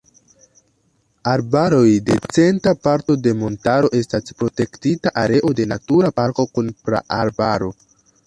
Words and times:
Arbaroj 1.31 1.89
de 2.07 2.15
centra 2.37 2.71
parto 2.87 3.17
de 3.27 3.33
montaro 3.43 3.91
estas 4.01 4.33
protektita 4.39 5.13
areo 5.27 5.53
de 5.61 5.67
Natura 5.75 6.13
parko 6.21 6.49
kun 6.57 6.75
praarbaro. 6.89 7.69